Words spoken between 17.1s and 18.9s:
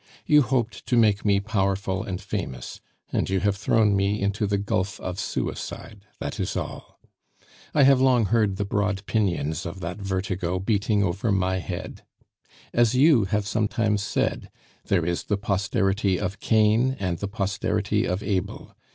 the posterity of Abel.